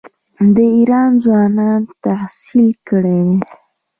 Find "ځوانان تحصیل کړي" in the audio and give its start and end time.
1.23-3.19